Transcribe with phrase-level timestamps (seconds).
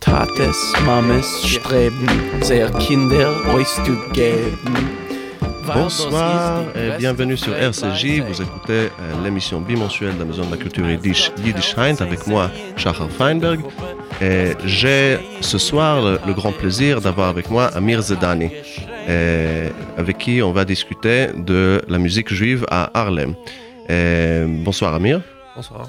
[0.00, 1.92] Tates, Mames streben,
[2.40, 4.88] sehr Kinder euch zu geben.
[5.66, 8.20] Bonsoir et bienvenue sur RCJ.
[8.20, 12.26] Vous écoutez euh, l'émission bimensuelle de la Maison de la Culture Yiddish, Yiddish Heint avec
[12.26, 13.60] moi, Shachar Feinberg.
[14.22, 18.50] Et j'ai ce soir le, le grand plaisir d'avoir avec moi Amir Zedani,
[19.08, 19.68] et
[19.98, 23.34] avec qui on va discuter de la musique juive à Harlem.
[23.90, 25.20] Et bonsoir Amir.
[25.54, 25.88] Bonsoir.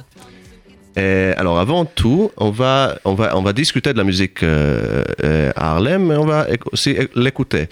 [1.00, 5.04] Et alors avant tout, on va, on va, on va discuter de la musique euh,
[5.24, 7.70] euh, à Harlem, mais on va aussi l'écouter.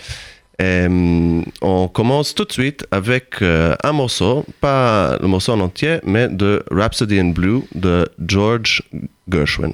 [0.60, 6.30] On commence tout de suite avec euh, un morceau, pas le morceau en entier, mais
[6.30, 8.82] de Rhapsody in Blue de George
[9.30, 9.74] Gershwin.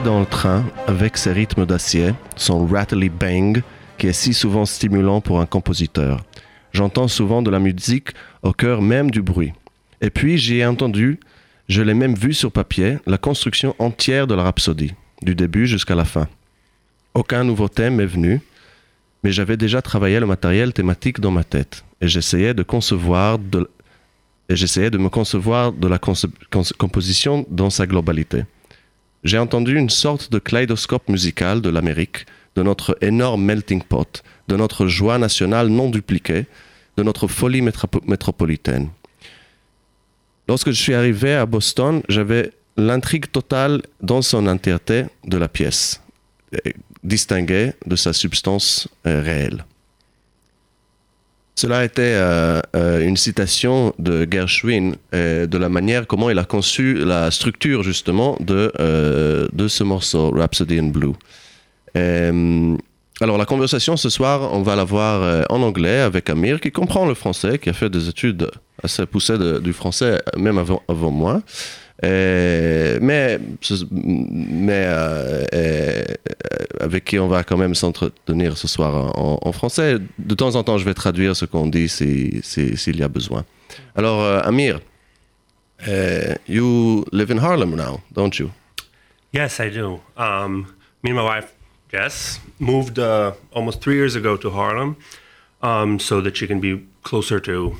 [0.00, 3.62] Dans le train avec ses rythmes d'acier, son rattly bang,
[3.98, 6.24] qui est si souvent stimulant pour un compositeur.
[6.72, 8.08] J'entends souvent de la musique
[8.42, 9.52] au cœur même du bruit.
[10.00, 11.20] Et puis j'y ai entendu,
[11.68, 15.94] je l'ai même vu sur papier, la construction entière de la rhapsodie, du début jusqu'à
[15.94, 16.26] la fin.
[17.12, 18.40] Aucun nouveau thème m'est venu,
[19.22, 23.38] mais j'avais déjà travaillé le matériel thématique dans ma tête, et j'essayais de concevoir
[24.48, 25.98] et j'essayais de me concevoir de la
[26.78, 28.44] composition dans sa globalité.
[29.24, 32.26] J'ai entendu une sorte de kaleidoscope musical de l'Amérique,
[32.56, 36.46] de notre énorme melting pot, de notre joie nationale non dupliquée,
[36.96, 38.90] de notre folie métropo- métropolitaine.
[40.48, 46.02] Lorsque je suis arrivé à Boston, j'avais l'intrigue totale dans son entièreté de la pièce,
[47.04, 49.64] distinguée de sa substance euh, réelle.
[51.54, 56.44] Cela était euh, euh, une citation de Gershwin euh, de la manière comment il a
[56.44, 61.12] conçu la structure justement de, euh, de ce morceau, Rhapsody in Blue.
[63.20, 66.72] Alors la conversation ce soir, on va la voir euh, en anglais avec Amir qui
[66.72, 68.50] comprend le français, qui a fait des études
[68.82, 71.42] assez poussées du français même avant, avant moi.
[72.04, 73.38] Euh, mais
[74.86, 76.04] euh, euh,
[76.80, 79.98] avec qui on va quand même s'entretenir ce soir en, français.
[80.18, 83.08] De temps en temps, je vais traduire ce qu'on dit si- si- s'il y a
[83.08, 83.44] besoin.
[83.94, 84.80] Alors, Amir,
[86.48, 88.50] you live in Harlem now, don't you?
[89.32, 90.00] Yes, I do.
[90.16, 90.66] Um,
[91.02, 91.52] me and my wife,
[91.90, 94.96] Jess, moved uh, almost three years ago to Harlem
[95.62, 97.74] um, so that she can be closer to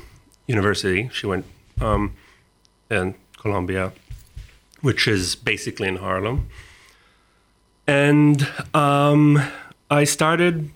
[0.47, 1.09] university.
[1.13, 1.45] She went
[1.81, 2.11] um,
[2.89, 3.91] in Columbia,
[4.83, 6.49] which is basically in Harlem.
[7.87, 9.41] And um,
[9.89, 10.69] I started,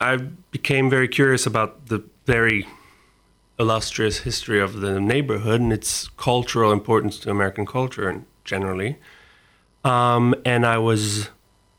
[0.00, 0.16] I
[0.50, 2.66] became very curious about the very
[3.58, 8.96] illustrious history of the neighborhood and its cultural importance to American culture and generally.
[9.84, 11.28] Um, and I was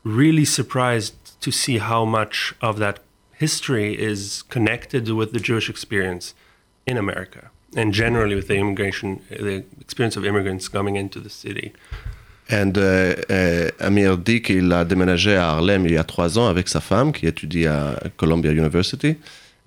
[0.04, 3.00] really surprised to see how much of that
[3.32, 6.34] history is connected with the Jewish experience
[6.86, 11.72] in America and generally with the immigration, the experience of immigrants coming into the city.
[12.50, 16.46] And, euh, euh, Amir dit qu'il a déménagé à Harlem il y a trois ans
[16.46, 19.16] avec sa femme qui étudie à Columbia University.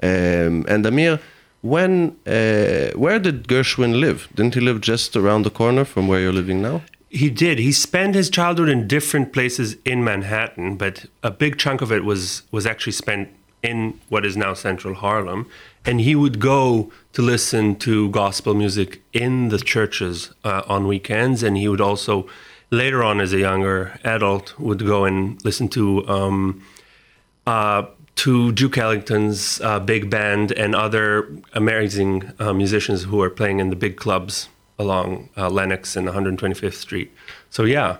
[0.03, 1.17] Um, and Amir,
[1.61, 4.27] when, uh, where did Gershwin live?
[4.35, 6.81] Didn't he live just around the corner from where you're living now?
[7.09, 7.57] He did.
[7.57, 12.03] He spent his childhood in different places in Manhattan, but a big chunk of it
[12.03, 13.29] was was actually spent
[13.63, 15.49] in what is now Central Harlem.
[15.85, 21.43] And he would go to listen to gospel music in the churches uh, on weekends,
[21.43, 22.27] and he would also,
[22.71, 26.07] later on as a younger adult, would go and listen to.
[26.07, 26.63] Um,
[27.45, 27.85] uh,
[28.17, 33.69] to Duke Ellington's uh, big band and other amazing uh, musicians who are playing in
[33.69, 34.49] the big clubs
[34.79, 37.11] along uh, Lenox and 125th Street.
[37.51, 37.97] So yeah,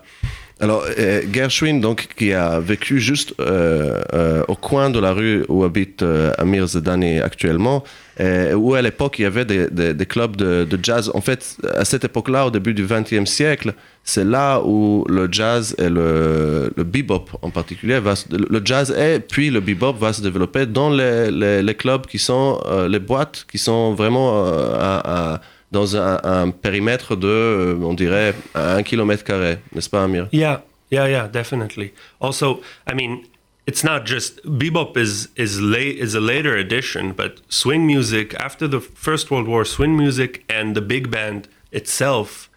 [0.60, 5.46] Alors, euh, Gershwin, donc, qui a vécu juste euh, euh, au coin de la rue
[5.50, 7.84] où habite euh, Amir Zedani actuellement,
[8.20, 11.12] euh, où à l'époque il y avait des, des- des clubs de, de jazz.
[11.14, 15.76] En fait, à cette époque-là, au début du XXe siècle, c'est là où le jazz
[15.78, 20.22] et le, le bebop en particulier, va, le jazz et puis le bebop va se
[20.24, 22.60] développer dans les, les- les clubs qui sont,
[22.90, 25.02] les boîtes qui sont vraiment à-
[25.36, 25.42] à-
[25.78, 30.64] dans un, un périmètre de, euh, on dirait, un kilomètre carré, n'est-ce pas Amir yeah,
[30.90, 31.94] yeah, yeah, definitely.
[32.20, 33.28] Also, I mean,
[33.68, 38.68] it's not just bebop is is late is a later addition, but swing music after
[38.68, 42.50] the First World War, swing music and the big band itself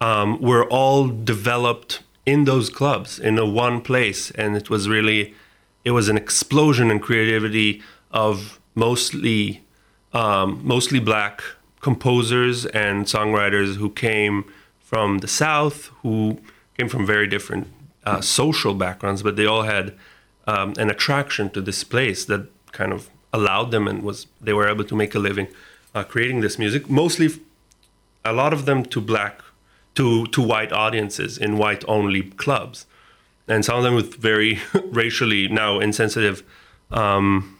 [0.00, 5.34] um, were all developed in those clubs in a one place, and it was really
[5.84, 7.80] it was an explosion in creativity
[8.10, 9.62] of mostly
[10.12, 11.42] um, mostly black
[11.86, 14.44] composers and songwriters who came
[14.80, 16.36] from the South, who
[16.76, 17.68] came from very different
[18.04, 19.94] uh, social backgrounds, but they all had
[20.48, 22.42] um, an attraction to this place that
[22.72, 25.46] kind of allowed them and was they were able to make a living
[25.94, 26.90] uh, creating this music.
[26.90, 27.28] Mostly,
[28.24, 29.36] a lot of them to black,
[29.94, 32.86] to to white audiences in white only clubs,
[33.46, 34.58] and some of them with very
[35.02, 36.42] racially now insensitive
[36.90, 37.56] um,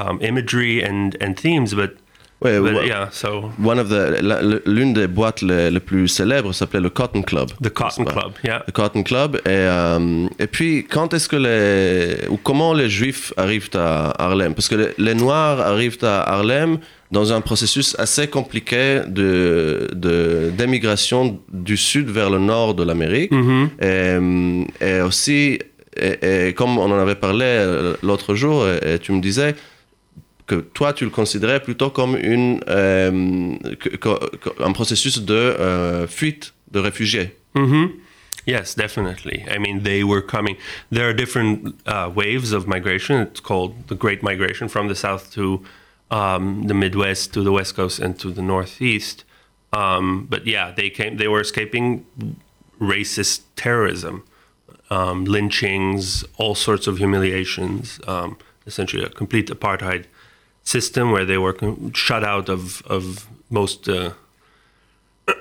[0.00, 1.96] um, imagery and and themes, but.
[2.42, 4.20] Ouais, but yeah, so One of the,
[4.66, 7.48] l'une des boîtes les, les plus célèbres s'appelait le Cotton Club.
[7.62, 8.04] the Cotton?
[8.04, 8.62] Club, yeah.
[8.66, 9.36] Le Cotton Club.
[9.46, 12.28] Et, euh, et puis, quand est-ce que les.
[12.28, 14.52] ou comment les Juifs arrivent à Harlem?
[14.54, 16.76] Parce que les, les Noirs arrivent à Harlem
[17.10, 23.32] dans un processus assez compliqué de, de- d'émigration du sud vers le nord de l'Amérique.
[23.80, 24.18] Et,
[24.82, 25.58] et aussi,
[25.96, 29.54] et, et comme on en avait parlé euh, l'autre jour, et tu me disais
[30.46, 36.06] que toi, tu le considérais plutôt comme une, euh, que- que- un processus de euh,
[36.06, 37.36] fuite de réfugiés.
[37.54, 37.86] hmm
[38.46, 39.44] Yes, definitely.
[39.50, 40.56] I mean, they were coming.
[40.92, 43.20] There are different uh, waves of migration.
[43.22, 45.64] It's called the Great Migration from the south to
[46.12, 49.24] um, the Midwest, to the West Coast, and to the Northeast.
[49.72, 51.16] Um, but yeah, they came.
[51.16, 52.04] They were escaping
[52.80, 54.22] racist terrorism,
[54.90, 57.98] um, lynchings, all sorts of humiliations.
[58.06, 60.04] Um, essentially, a complete apartheid
[60.66, 61.54] system where they were
[61.94, 63.02] shut out of of
[63.50, 63.88] most.
[63.88, 64.10] Uh,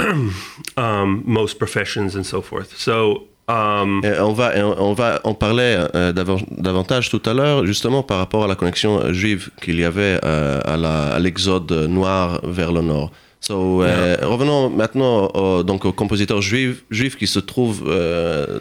[0.78, 2.76] um, most professions and so forth.
[2.78, 8.02] So, um, on va, on va en parler euh, davan- davantage tout à l'heure, justement
[8.02, 12.82] par rapport à la connexion juive qu'il y avait euh, à l'exode noir vers le
[12.82, 13.12] nord.
[13.40, 17.86] So, euh, revenons maintenant au, donc aux compositeurs juifs, juifs qui se trouvent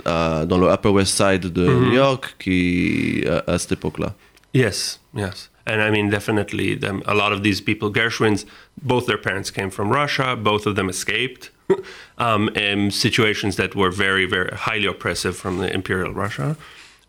[0.04, 4.12] à- dans le Upper West Side de New York qui, à, à cette époque-là.
[4.54, 5.48] Yes, yes.
[5.66, 8.44] And I mean, definitely, them, a lot of these people, Gershwins,
[8.80, 11.50] both their parents came from Russia, both of them escaped
[12.18, 16.56] um, in situations that were very, very highly oppressive from the Imperial Russia.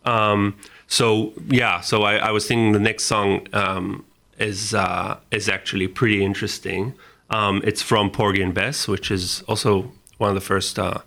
[0.04, 0.56] Um,
[0.88, 4.04] so, yeah, so I, I was thinking the next song um,
[4.38, 6.94] is, uh, is actually pretty interesting.
[7.30, 10.98] Um, it's from Porgy and Bess, which is also one of the first uh,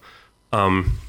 [0.54, 1.00] um,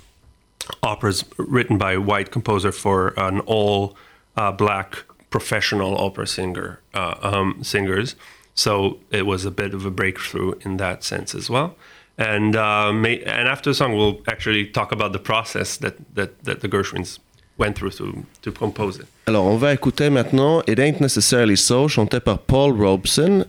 [0.82, 3.96] operas written by a white composer for an all
[4.36, 8.16] uh, black professional opera singer uh, um, singers.
[8.54, 11.76] So it was a bit of a breakthrough in that sense as well.
[12.18, 16.68] And uh, may, and after the song, we'll actually talk about the process that the
[16.68, 17.18] Gershwins
[17.56, 19.06] went through to to compose it.
[19.26, 23.44] Alors, on va écouter maintenant It Ain't Necessarily So, chanté par Paul Robeson.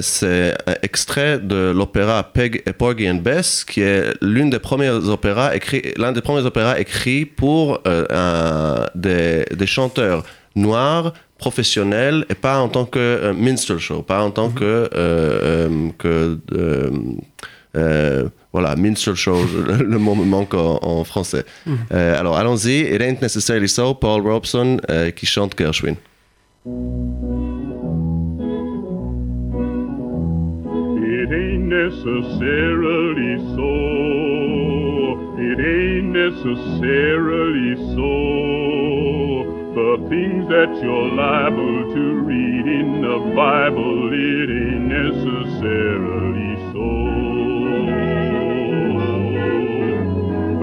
[0.00, 5.52] C'est un extrait de l'opéra Peg Porgy and Bess, qui est l'une des premières opéras
[5.96, 10.24] l'un des premiers opéras écrits pour euh, des chanteurs
[10.54, 14.88] noirs professionnels et pas en tant que euh, minstrel show, pas en tant que, euh,
[14.94, 16.90] euh, que euh,
[17.76, 21.44] euh, voilà, minstrel show, le, le mot me manque en, en français.
[21.92, 25.96] Euh, alors allons-y, It Ain't Necessarily So, Paul Robeson euh, qui chante Gershwin.
[30.96, 33.72] It ain't necessarily so.
[35.38, 38.53] It ain't necessarily so.
[39.94, 46.88] The things that you're liable to read in the Bible, it ain't necessarily so.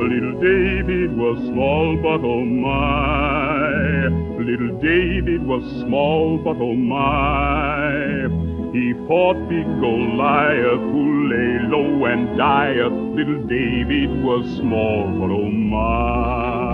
[0.03, 4.09] Little David was small, but oh my.
[4.43, 8.27] Little David was small, but oh my.
[8.73, 12.91] He fought big Goliath, who lay low and dieth.
[12.91, 16.71] Little David was small, but oh my.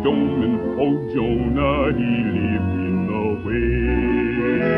[0.00, 0.78] Abdomen.
[0.80, 4.70] Oh, Jonah, he lived in a whale.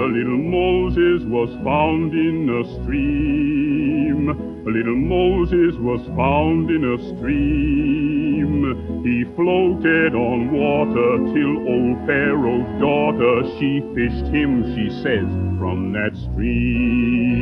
[0.00, 4.28] A little Moses was found in a stream.
[4.30, 9.02] A little Moses was found in a stream.
[9.04, 16.16] He floated on water till old Pharaoh's daughter, she fished him, she says, from that
[16.16, 17.36] stream.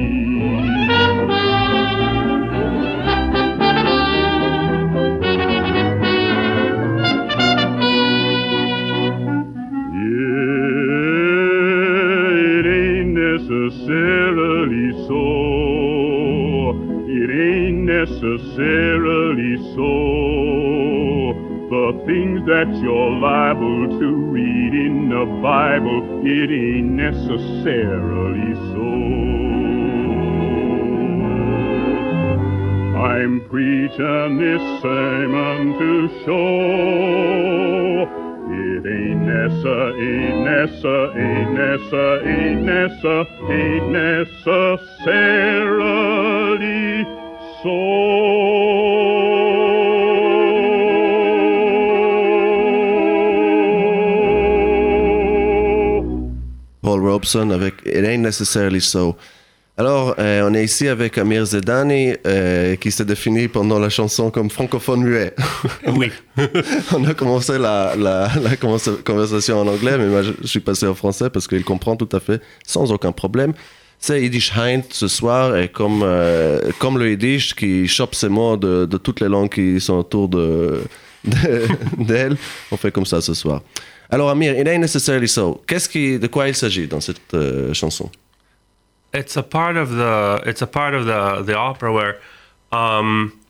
[22.64, 28.88] That you're liable to read in the Bible, it ain't necessarily so.
[33.04, 36.64] I'm preaching this sermon to show
[38.48, 40.44] it ain't nessa, ain't
[41.16, 42.63] ain't nessa, ain't
[57.52, 59.16] Avec It Ain't Necessarily So.
[59.76, 64.30] Alors, euh, on est ici avec Amir Zedani, euh, qui s'est défini pendant la chanson
[64.30, 65.34] comme francophone muet.
[65.88, 66.10] Oui.
[66.94, 70.86] on a commencé la, la- la conversa- conversation en anglais, mais moi je, suis passé
[70.86, 73.52] au français parce qu'il comprend tout à fait, sans aucun problème.
[73.98, 78.56] C'est Yiddish Heint ce soir, et comme, euh, comme le Yiddish qui chope ses mots
[78.56, 80.82] de, de toutes les langues qui sont autour de,
[81.24, 81.66] de-
[82.04, 82.36] d'elle,
[82.70, 83.60] on fait comme ça ce soir.
[84.10, 87.72] Alors Amir, It Ain't Necessarily So, qu'est-ce qui, de quoi il s'agit dans cette euh,
[87.72, 88.10] chanson
[89.14, 92.20] it's a part of the it's a part of the the opera where
[92.72, 93.40] um,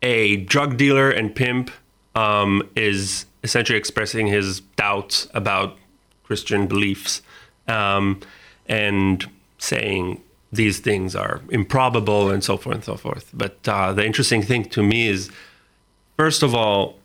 [0.00, 1.70] a drug dealer and pimp
[2.14, 5.76] um, is essentially expressing his doubts about
[6.24, 7.20] Christian beliefs
[7.68, 8.20] um,
[8.66, 9.28] and
[9.58, 13.30] saying these things are improbable and so forth and so forth.
[13.32, 15.30] But uh, the interesting thing to me is,
[16.16, 16.96] first of all,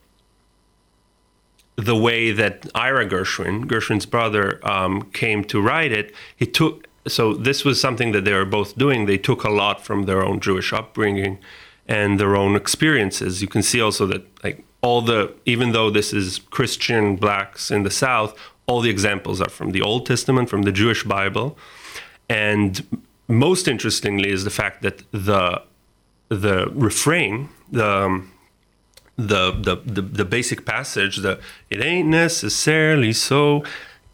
[1.77, 6.87] the way that Ira Gershwin, Gershwin's brother, um, came to write it, he took.
[7.07, 9.05] So this was something that they were both doing.
[9.05, 11.39] They took a lot from their own Jewish upbringing,
[11.87, 13.41] and their own experiences.
[13.41, 17.83] You can see also that like all the even though this is Christian blacks in
[17.83, 21.57] the South, all the examples are from the Old Testament, from the Jewish Bible,
[22.27, 22.85] and
[23.27, 25.61] most interestingly is the fact that the
[26.29, 28.31] the refrain, the um,
[29.17, 33.63] the, the the the basic passage, the it ain't necessarily so,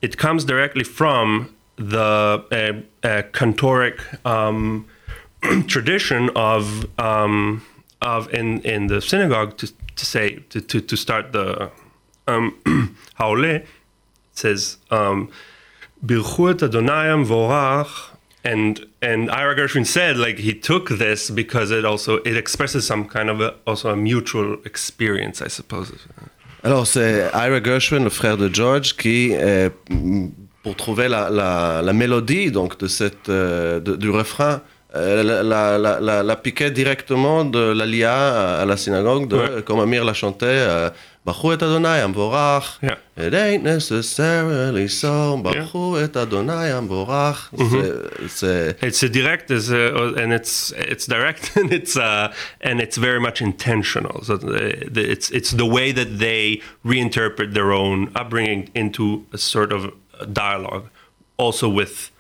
[0.01, 4.85] it comes directly from the uh, uh, cantoric um,
[5.67, 7.63] tradition of um,
[8.01, 11.69] of in in the synagogue to to say to to, to start the
[12.27, 12.57] um,
[13.19, 13.61] haole.
[14.35, 15.29] Says um,
[16.03, 16.61] Birchu et
[17.23, 18.12] vorach
[18.43, 23.05] and and Ira Gershwin said like he took this because it also it expresses some
[23.05, 25.91] kind of a, also a mutual experience I suppose.
[26.65, 29.69] Alors, c'est Ira Gershwin, le frère de George, qui, euh,
[30.63, 34.61] pour trouver la, la, la, mélodie donc, de cette, euh, de, du refrain,
[34.95, 39.63] euh, la, la, la, piquait directement de la lia à la synagogue, de, ouais.
[39.63, 40.91] comme Amir la chantait.
[41.25, 42.79] Baruch et Adonai Amvorach.
[42.81, 42.97] Yeah.
[43.15, 45.37] It ain't necessarily so.
[45.37, 47.49] Baruch et Adonai Amvorach.
[48.81, 53.21] It's a direct, it's a, and it's it's direct, and it's uh, and it's very
[53.21, 54.21] much intentional.
[54.23, 59.71] So the, it's it's the way that they reinterpret their own upbringing into a sort
[59.71, 59.93] of
[60.33, 60.89] dialogue,
[61.37, 62.11] also with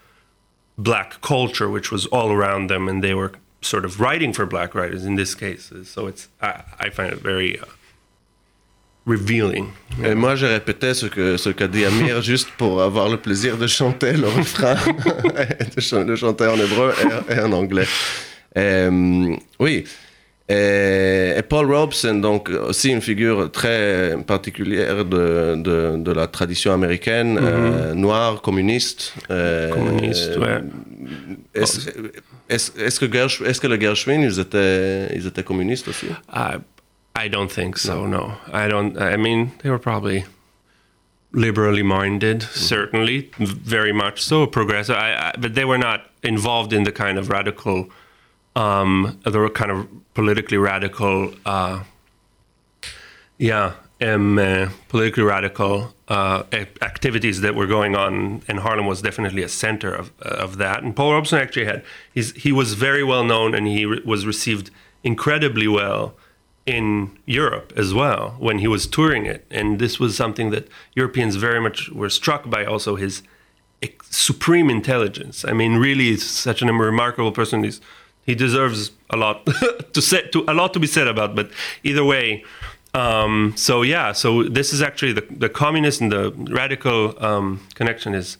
[0.77, 4.75] black culture, which was all around them, and they were sort of writing for black
[4.75, 5.71] writers in this case.
[5.83, 7.59] So it's I, I find it very.
[7.59, 7.65] Uh,
[9.05, 9.69] revealing.
[10.01, 13.57] Et moi, je répétais ce que ce qu'a dit Amir juste pour avoir le plaisir
[13.57, 16.93] de chanter le refrain, de, de, chanter en hébreu
[17.29, 17.87] et, et en anglais.
[18.55, 18.87] Et,
[19.59, 19.83] oui.
[20.49, 26.73] Et, et, Paul Robeson, donc aussi une figure très particulière de, de, de la tradition
[26.73, 27.41] américaine, mm -hmm.
[27.41, 29.13] euh, noire, communiste.
[29.29, 30.61] Euh, communiste, ouais.
[31.53, 31.89] Est-ce
[32.49, 36.07] est est que, Gershwin, est que le Gershwin, ils étaient, ils étaient communistes aussi?
[36.07, 36.59] Uh,
[37.15, 37.93] I don't think so.
[37.93, 38.07] No.
[38.07, 38.23] no,
[38.53, 38.97] I don't.
[38.97, 40.25] I mean, they were probably
[41.31, 42.59] liberally minded, mm-hmm.
[42.75, 44.95] certainly, very much so, progressive.
[44.95, 47.89] I, I, but they were not involved in the kind of radical,
[48.55, 51.83] um, the kind of politically radical, uh,
[53.37, 56.43] yeah, um, uh, politically radical uh,
[56.81, 58.41] activities that were going on.
[58.47, 60.83] And Harlem was definitely a center of of that.
[60.83, 64.69] And Paul Robeson actually had he was very well known, and he re- was received
[65.03, 66.15] incredibly well
[66.65, 69.45] in Europe as well when he was touring it.
[69.51, 73.21] And this was something that Europeans very much were struck by also his
[74.09, 75.43] supreme intelligence.
[75.43, 77.63] I mean, really, such a remarkable person.
[77.63, 77.81] He's,
[78.25, 79.45] he deserves a lot
[79.93, 81.35] to say, to a lot to be said about.
[81.35, 81.49] But
[81.83, 82.43] either way,
[82.93, 88.13] um, so yeah, so this is actually the, the communist and the radical um, connection
[88.13, 88.37] is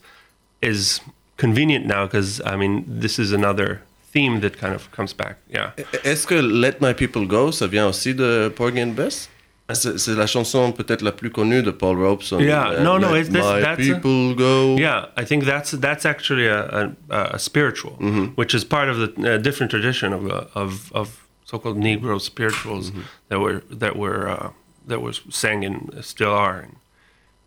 [0.62, 1.00] is
[1.36, 5.36] convenient now because I mean this is another theme that kind of comes back.
[5.48, 5.72] Yeah.
[6.04, 9.28] Est-ce que Let My People Go, ça vient aussi de Porgy and Bess?
[9.72, 12.38] C'est la chanson peut-être la plus connue de Paul Robeson.
[12.38, 14.76] Yeah, no, no, it's this, My that's people a, go.
[14.76, 18.34] Yeah, I think that's that's actually a, a, a spiritual, mm -hmm.
[18.36, 21.08] which is part of the uh, different tradition of uh, of, of
[21.44, 23.04] so-called Negro spirituals mm -hmm.
[23.28, 24.48] that were that were uh,
[24.88, 26.58] that was sang and still are.
[26.60, 26.74] And,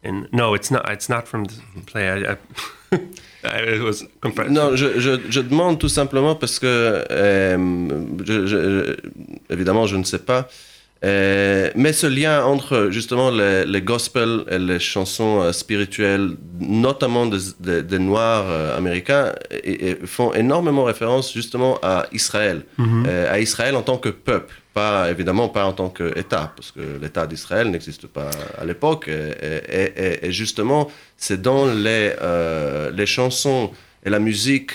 [0.04, 0.90] and, no, it's not.
[0.90, 2.06] It's not from the play.
[2.10, 2.38] I, I
[4.50, 7.58] Non, je, je, je, demande tout simplement parce que, euh,
[8.26, 8.98] je,
[9.50, 10.48] évidemment, je ne sais pas.
[11.06, 17.28] Euh, mais ce lien entre justement les, les gospels et les chansons euh, spirituelles, notamment
[17.28, 22.86] des, des, des Noirs euh, américains, et, et font énormément référence justement à Israël, mm
[22.86, 23.28] -hmm.
[23.30, 27.26] à Israël en tant que peuple pas, évidemment pas en tant qu'État, parce que l'État
[27.28, 28.30] d'Israël n'existe pas
[28.62, 29.06] à l'époque.
[29.08, 30.84] Et, et, justement,
[31.26, 32.08] c'est dans les,
[33.00, 33.64] les chansons
[34.06, 34.72] et la musique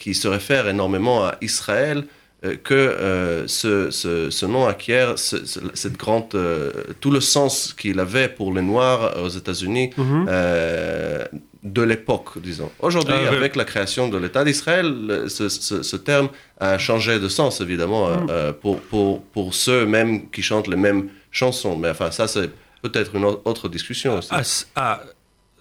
[0.00, 1.98] qui se réfèrent énormément à Israël
[2.42, 5.36] que euh, ce, ce, ce, nom acquiert ce,
[5.74, 6.70] cette grande, euh,
[7.00, 9.90] tout le sens qu'il avait pour les Noirs aux États-Unis.
[9.96, 11.28] Mm -hmm
[11.62, 12.70] de l'époque, disons.
[12.80, 18.08] Aujourd'hui, ah, avec la création de l'État d'Israël, ce, terme a changé de sens, évidemment,
[18.08, 18.26] mm.
[18.30, 21.76] euh, pour, pour, pour ceux même qui chantent les mêmes chansons.
[21.76, 22.50] Mais enfin, ça, c'est
[22.82, 24.30] peut-être une autre discussion aussi.
[24.76, 24.80] Uh,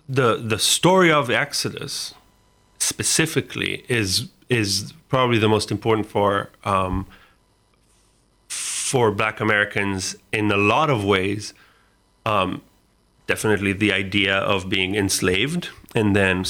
[0.10, 2.14] the, the story of Exodus,
[2.80, 7.06] specifically, is, is probably the most important for, um,
[8.48, 11.54] for Black Americans in a lot of ways.
[12.26, 12.62] Um,
[13.28, 16.46] definitely the idea of being enslaved and then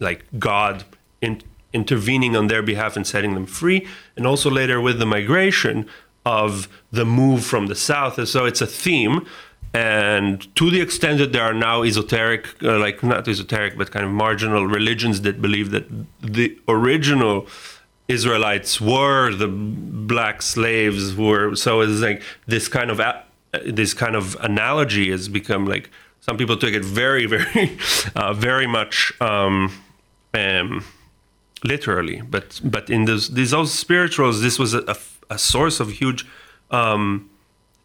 [0.00, 0.84] like God
[1.20, 5.86] in, intervening on their behalf and setting them free, and also later with the migration
[6.24, 8.18] of the move from the south.
[8.18, 9.26] And So it's a theme.
[9.74, 14.06] And to the extent that there are now esoteric, uh, like not esoteric, but kind
[14.06, 15.86] of marginal religions that believe that
[16.20, 17.48] the original
[18.08, 23.24] Israelites were the black slaves were so it's like this kind of a,
[23.66, 25.90] this kind of analogy has become like
[26.20, 27.78] some people took it very very
[28.14, 29.72] uh, very much um,
[30.34, 30.84] um,
[31.64, 34.96] literally but but in this, these those spirituals this was a, a,
[35.30, 36.26] a source of huge
[36.70, 37.30] um,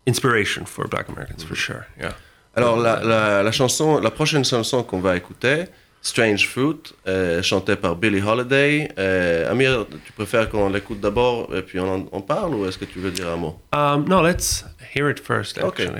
[0.06, 2.14] inspiration for black Americans for sure yeah.
[2.56, 5.68] Alors, la, la, la chanson, la prochaine chanson qu'on va écouter,
[6.02, 8.90] Strange Fruit, euh, chantée par Billie Holiday.
[8.98, 12.78] Euh, Amir, tu préfères qu'on l'écoute d'abord et puis on, en- on parle ou est-ce
[12.78, 13.60] que tu veux dire un mot?
[13.74, 14.64] Um, no let's
[14.96, 15.58] hear it first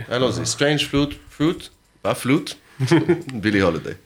[0.10, 0.46] allons-y.
[0.46, 1.70] Strange Fruit, Fruit,
[2.02, 2.58] pas flute,
[3.34, 3.98] Billie Holiday.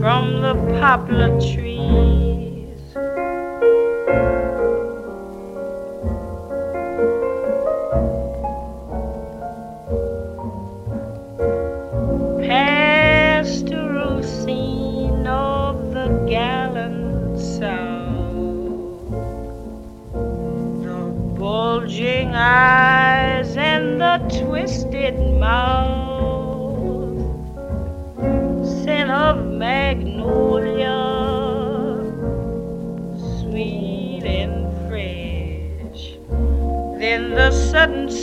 [0.00, 2.29] From the poplar trees.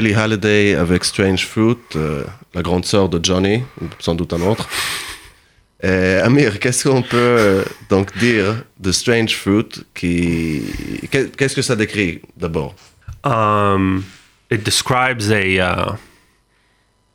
[0.00, 3.62] Billie Holiday avec Strange Fruit, euh, la grande sœur de Johnny,
[3.98, 4.66] sans doute un autre.
[5.84, 10.62] Euh, Amir, qu'est-ce qu'on peut euh, donc dire de Strange Fruit qui...
[11.10, 12.74] Qu'est-ce que ça décrit d'abord
[13.24, 14.02] um,
[14.50, 15.96] it describes a uh,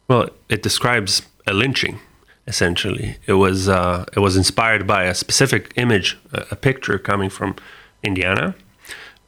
[0.07, 1.97] well, it describes a lynching.
[2.45, 7.31] Essentially, it was uh, it was inspired by a specific image, a, a picture coming
[7.31, 7.55] from
[8.03, 8.53] Indiana,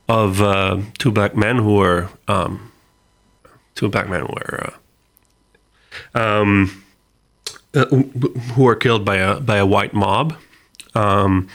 [0.08, 2.72] of uh, two black men who were um,
[3.78, 4.74] two black men were
[6.14, 6.84] uh, um,
[7.74, 10.36] uh, who were killed by a by a white mob.
[10.96, 11.48] Um,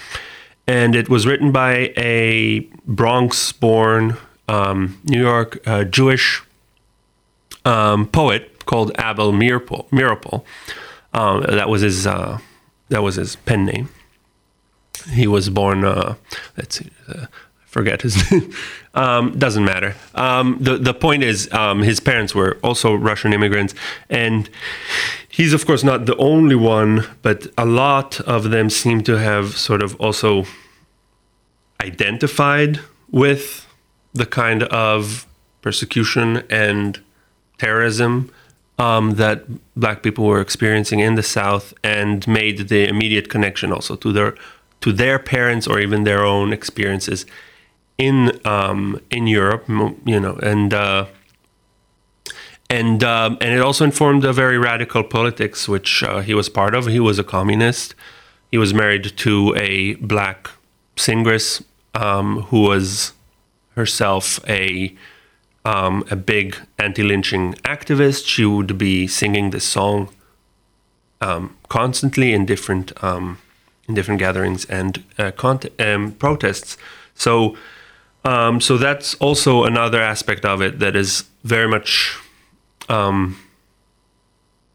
[0.67, 4.17] and it was written by a Bronx-born
[4.49, 6.43] um, New York uh, Jewish
[7.65, 9.33] um, poet called Abel.
[9.33, 10.45] Meeropol.
[11.13, 12.39] Um, that was his uh,
[12.89, 13.89] that was his pen name.
[15.11, 15.85] He was born.
[15.85, 16.15] Uh,
[16.57, 17.27] let's see, uh,
[17.73, 18.53] forget his name.
[18.95, 19.97] um, doesn't matter.
[20.15, 23.75] Um, the the point is, um, his parents were also Russian immigrants,
[24.11, 24.49] and
[25.29, 29.57] he's of course not the only one, but a lot of them seem to have
[29.57, 30.45] sort of also
[31.81, 32.81] identified
[33.11, 33.67] with
[34.13, 35.27] the kind of
[35.63, 37.01] persecution and
[37.57, 38.31] terrorism
[38.79, 43.97] um, that black people were experiencing in the South, and made the immediate connection also
[43.97, 44.35] to their
[44.83, 47.25] to their parents or even their own experiences
[47.98, 49.68] in um, in Europe.
[49.68, 50.74] You know, and.
[50.74, 51.07] Uh,
[52.70, 56.74] and um, and it also informed a very radical politics which uh, he was part
[56.74, 56.87] of.
[56.87, 57.94] He was a communist.
[58.50, 60.48] He was married to a black
[60.96, 61.62] singress
[61.94, 63.12] um, who was
[63.76, 64.96] herself a
[65.66, 68.26] um, a big anti-lynching activist.
[68.26, 70.09] She would be singing this song
[71.20, 73.38] um, constantly in different um,
[73.87, 75.76] in different gatherings and uh, cont-
[76.18, 76.78] protests.
[77.14, 77.57] So
[78.25, 82.17] um, so that's also another aspect of it that is very much
[82.89, 83.37] um,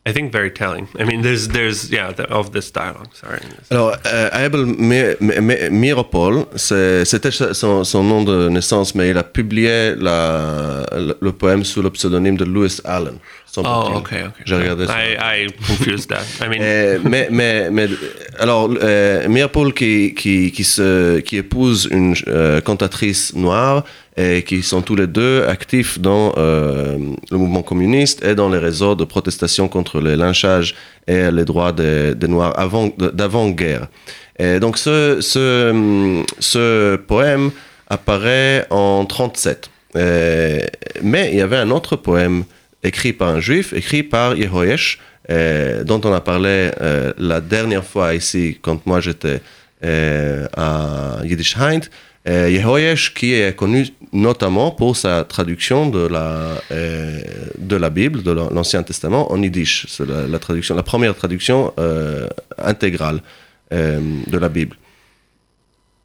[0.05, 0.87] I think very telling.
[0.97, 3.13] I mean, there's there's yeah the, of this dialogue.
[3.13, 3.39] Sorry.
[3.69, 9.17] Alors, euh, Abel Mi- Mi- Mi- Meeropol, c'était son, son nom de naissance, mais il
[9.17, 13.19] a publié la- le, le poème sous le pseudonyme de Lewis Allan.
[13.57, 14.43] Oh, okay, okay.
[14.45, 14.93] J'ai regardé ça.
[14.99, 16.23] I, I confused that.
[16.45, 17.87] I mean, Euh, mais, mais, mais,
[18.37, 23.83] alors, euh, Mirpol qui, qui, qui, se, qui épouse une euh, cantatrice noire
[24.15, 26.97] et qui sont tous les deux actifs dans euh,
[27.31, 30.75] le mouvement communiste et dans les réseaux de protestation contre les lynchages
[31.07, 33.87] et les droits des, des Noirs avant, d'avant-guerre.
[34.37, 37.49] Et donc ce, ce, ce poème
[37.89, 39.69] apparaît en 37.
[39.95, 40.59] Euh,
[41.01, 42.43] mais il y avait un autre poème
[42.87, 47.83] écrit par un juif, écrit par Yehoyesh, euh, dont on a parlé euh, la dernière
[47.83, 49.41] fois ici, quand moi j'étais
[49.83, 51.89] euh, à Yiddishheit.
[52.27, 56.61] Euh, Yehoyesh, qui est connu notamment pour sa traduction de la,
[57.57, 59.85] de la Bible, de l'Ancien Testament, en Yiddish.
[59.89, 61.73] C'est la, traduction, la première traduction
[62.57, 63.21] intégrale
[63.71, 64.75] de la Bible.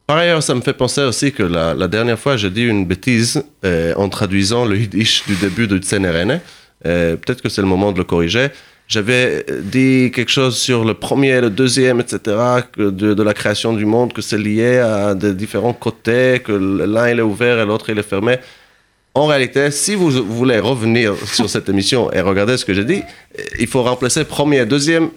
[0.07, 3.43] Par ailleurs, ça me fait penser aussi que la, dernière fois, j'ai dit une bêtise
[3.97, 6.41] en traduisant le Yiddish du début de Tsenerene.
[6.87, 8.49] Euh, Peut-être que c'est le moment de le corriger.
[8.89, 12.37] J'avais dit quelque chose sur le premier, le deuxième, etc.,
[12.77, 17.19] de, la création du monde, que c'est lié à des différents côtés, que l'un il
[17.19, 18.37] est ouvert et l'autre il est fermé.
[19.15, 23.03] En réalité, si vous voulez revenir sur cette émission et regarder ce que j'ai dit,
[23.59, 25.11] il faut remplacer premier, deuxième,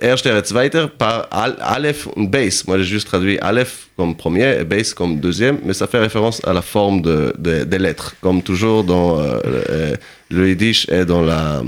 [0.00, 2.64] Erster et Zweiter par Al- Aleph und Beis.
[2.66, 6.40] Moi, j'ai juste traduit Aleph comme premier et Beis comme deuxième, mais ça fait référence
[6.44, 9.94] à la forme de, de- des lettres, comme toujours dans euh, euh,
[10.30, 11.62] le Yiddish et dans la,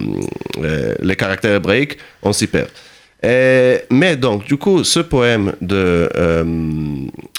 [0.58, 2.68] euh, les caractères hébraïques, on s'y perd.
[3.22, 6.08] Et- mais donc, du coup, ce poème de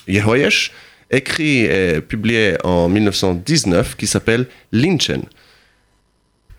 [0.08, 0.72] Yehoyesh,
[1.12, 5.24] écrit et publié en 1919, qui s'appelle Lynchen.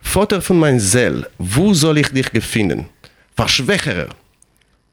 [0.03, 2.85] Vater von mein Seel, wo soll ich dich gefinden?
[3.37, 4.09] Verschwächerer,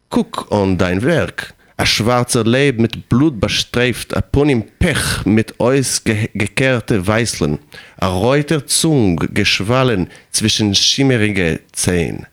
[0.10, 1.54] guck an dein Werk.
[1.78, 7.58] A schwarzer Leib mit Blut bestreift, a Ponim Pech mit eus ge gekehrte Weißlen,
[8.00, 12.28] a reuter Zung geschwallen zwischen schimmerige Zehen.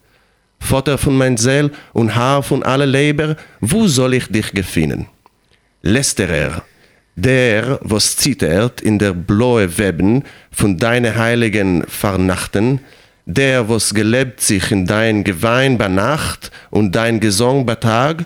[0.58, 5.06] Vater von mein Seel und Haar von alle Leber, wo soll ich dich gefinden?
[5.80, 6.64] Lästerer,
[7.14, 12.80] der, was zittert in der blaue Weben von deine heiligen Vernachten,
[13.26, 18.24] der, was gelebt sich in dein Gewein bei Nacht und dein Gesang bei Tag,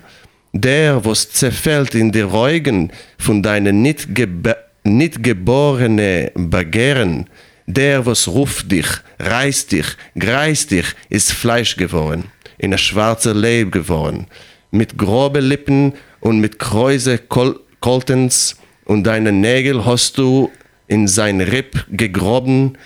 [0.52, 7.26] der, was zerfällt in die Reugen von deinen nicht, gebe nicht geborene Begehren,
[7.66, 8.86] der, was ruft dich,
[9.18, 9.86] reißt dich,
[10.18, 14.26] greist dich, ist Fleisch geworden, in ein schwarzer Leib geworden,
[14.70, 20.50] mit grobe Lippen und mit Kräuse Kol Koltens, und deine Nägel hast du
[20.86, 22.76] in sein Ripp gegroben,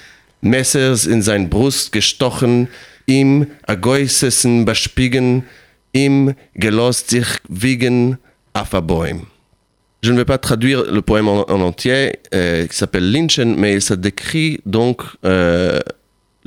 [0.40, 2.68] Messers in sein Brust gestochen,
[3.07, 5.44] ihm Agäusessen bespiegen,
[5.92, 8.18] ihm gelost sich wiegen
[8.53, 9.27] auf ein Bäum.
[10.01, 13.81] Je ne vais pas traduire le poème en, en entier, euh, qui s'appelle Lynchen, mais
[13.81, 15.81] ça décrit donc euh,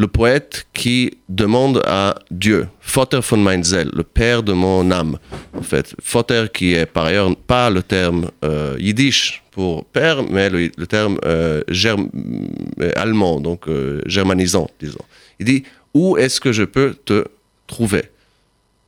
[0.01, 5.19] le poète qui demande à Dieu, Vater von mein Seel, le père de mon âme,
[5.53, 5.93] en fait.
[6.03, 11.19] Vater qui est par ailleurs pas le terme euh, yiddish pour père, mais le, terme
[11.23, 13.65] euh, euh, allemand, donc
[14.07, 15.05] germanisant, disons.
[15.39, 17.25] Il dit, où est-ce que je peux te
[17.67, 18.05] trouver?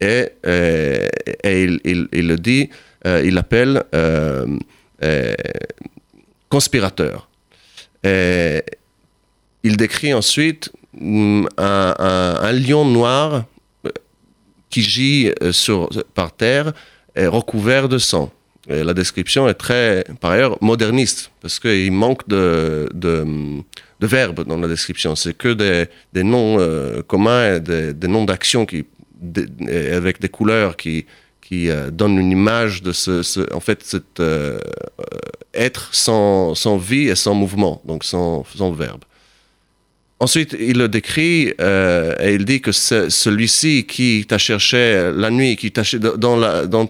[0.02, 0.30] Et,
[1.44, 2.70] il, il- le dit,
[3.06, 3.84] il l'appelle
[6.50, 7.30] conspirateur.
[8.04, 8.64] Et
[9.64, 13.46] il décrit ensuite un, lion noir
[13.86, 13.90] euh,
[14.70, 16.74] qui gît euh, sur, par terre
[17.16, 18.32] et recouvert de sang.
[18.70, 23.34] La description est très, par ailleurs, moderniste, parce qu'il manque de, de,
[24.00, 25.18] verbes dans la description.
[25.18, 28.86] C'est que des, des noms euh, communs, des, noms d'actions qui,
[29.92, 31.06] avec des couleurs qui,
[31.42, 34.22] qui euh, donne une image de ce, en fait, cet
[35.54, 39.04] être sans, sans vie et sans mouvement, donc sans, sans verbe.
[40.24, 45.58] Ensuite, il le décrit euh, et il dit que celui-ci qui t'a cherché la nuit,
[45.58, 45.82] qui t'a
[46.16, 46.90] dans, dans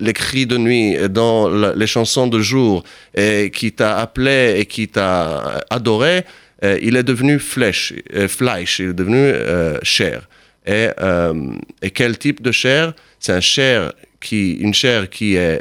[0.00, 4.86] les cris de nuit, dans les chansons de jour, et qui t'a appelé et qui
[4.86, 6.22] t'a adoré,
[6.62, 9.32] euh, il est devenu flèche, euh, fleisch, il est devenu
[9.82, 10.28] chair.
[10.64, 10.90] Et,
[11.92, 12.92] quel type de chair?
[13.18, 13.34] C'est
[14.30, 15.60] une chair qui est,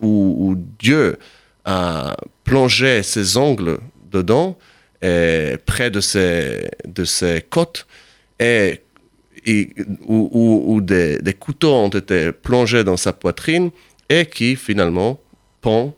[0.00, 1.16] où Dieu
[1.64, 3.78] a plongé ses ongles
[4.08, 4.56] dedans,
[5.02, 7.86] et près de ses, de ses côtes,
[8.38, 8.80] et,
[9.46, 9.70] et-
[10.06, 13.70] où, où- où des, des couteaux ont été plongés dans sa poitrine,
[14.08, 15.20] et qui finalement
[15.60, 15.94] pend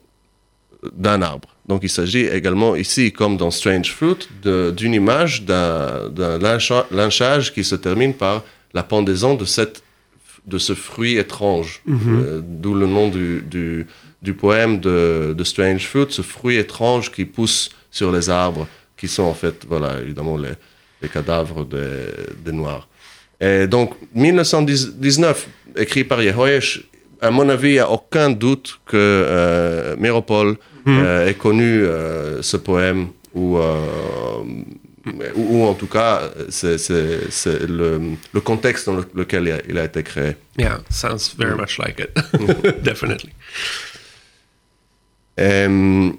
[0.96, 1.48] d'un arbre.
[1.66, 7.52] Donc il s'agit également ici, comme dans Strange Fruit, d'une image d'un d'un lyncha- lynchage
[7.54, 9.82] qui se termine par la pendaison de, cette,
[10.46, 13.86] de ce fruit étrange, Euh, d'où le nom du, du,
[14.20, 18.66] du poème de, de Strange Fruit, ce fruit étrange qui pousse sur les arbres,
[19.04, 20.54] qui sont en fait, voilà, évidemment, les,
[21.02, 22.06] les cadavres des,
[22.44, 22.88] des Noirs.
[23.40, 26.70] Et donc, 1919, écrit par Yehoyesh,
[27.20, 32.40] à mon avis, il n'y a aucun doute que euh, Méropole euh, ait connu euh,
[32.42, 34.42] ce poème, ou, euh,
[35.34, 36.14] ou, ou en tout cas,
[36.48, 37.88] c'est c'est- c'est le,
[38.36, 40.36] le contexte dans le- lequel il a, il a été créé.
[40.58, 42.10] Yeah, sounds very much like it.
[42.90, 43.32] Definitely.
[45.40, 46.10] Euh,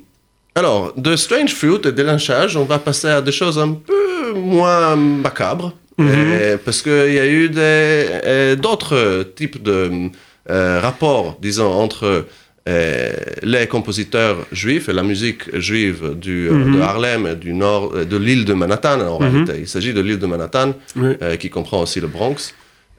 [0.55, 4.33] alors, de Strange Fruit et de lynchage, on va passer à des choses un peu
[4.35, 5.73] moins macabres.
[5.99, 10.09] euh, parce qu'il y a eu des, d'autres types de
[10.49, 12.25] euh, rapports, disons, entre
[12.67, 13.11] euh,
[13.43, 18.17] les compositeurs juifs et la musique juive du, euh, de Harlem et du nord, de
[18.17, 18.99] l'île de Manhattan.
[19.01, 21.13] En réalité, il s'agit de l'île de Manhattan, Oui.
[21.39, 22.53] qui comprend aussi le Bronx.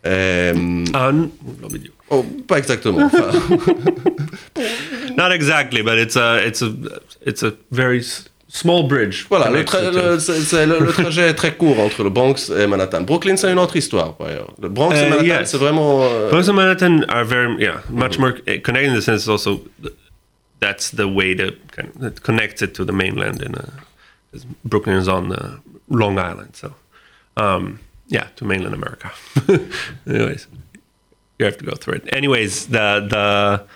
[0.06, 1.28] Euh, Un,
[2.10, 3.10] oh, pas exactement.
[5.16, 6.72] Not exactly, but it's a it's a
[7.26, 8.02] it's a very
[8.48, 9.26] small bridge.
[9.28, 9.98] Voilà, le, tra- the two.
[9.98, 13.02] le- c'est- c'est le- le trajet est très court entre le Bronx et Manhattan.
[13.02, 14.54] Brooklyn, c'est une autre histoire, par ailleurs.
[14.62, 15.50] Le Bronx et Euh, Manhattan, yes.
[15.50, 16.02] c'est vraiment...
[16.04, 19.62] euh, Bronx and Manhattan are very yeah much more uh, connected in the sense also
[20.60, 23.62] that's the way to kind of, that connects it to the mainland in uh,
[24.32, 25.56] 'cause Brooklyn is on uh,
[25.90, 26.72] Long Island so
[27.36, 29.10] um, yeah to mainland America.
[30.06, 30.46] Anyways
[31.38, 32.14] you have to go through it.
[32.14, 33.66] Anyways the the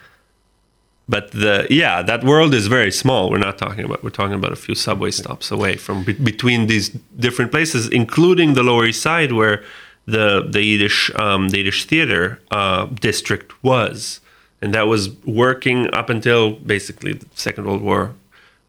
[1.08, 3.30] but the yeah that world is very small.
[3.30, 6.66] We're not talking about we're talking about a few subway stops away from be- between
[6.66, 9.62] these different places including the lower east side where
[10.06, 14.20] the the yiddish um, the yiddish theater uh, district was.
[14.62, 18.14] And that was working up until basically the second world war.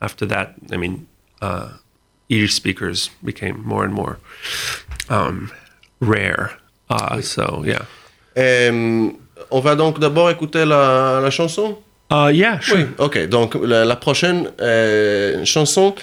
[0.01, 1.07] After that i mean
[1.41, 1.77] uh,
[2.27, 4.17] yiddish speakers became more and more
[5.11, 5.49] um,
[6.01, 6.57] rare
[6.89, 7.85] uh, so yeah
[8.37, 9.09] euh,
[9.49, 11.77] on va donc d'abord écouter la, la chanson?
[12.11, 12.85] Uh, yeah sure Oui.
[12.97, 15.93] Ok, donc la, la prochaine euh, chanson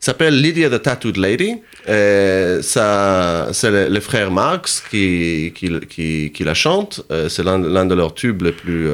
[0.00, 1.62] s'appelle Lydia the Tattooed Lady.
[1.88, 7.00] Euh, ça, c'est les frères Marx qui, qui, qui, qui la chantent.
[7.10, 8.88] Euh, c'est l'un, de leurs tubes les plus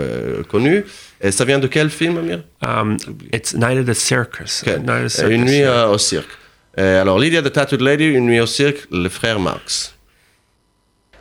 [0.49, 0.85] connus.
[1.21, 2.43] Et ça vient de quel film, Amir?
[2.67, 2.97] Um,
[3.33, 4.63] it's Night at the Circus.
[4.67, 4.79] Ok.
[4.79, 5.35] Night at the Circus.
[5.35, 5.89] Une nuit yeah.
[5.89, 6.31] au cirque.
[6.79, 9.95] Euh, alors, Lydia the Tattooed Lady, Une nuit au cirque, les frères Marx.